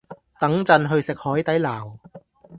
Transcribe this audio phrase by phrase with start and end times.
[0.39, 1.99] 等陣去食海地撈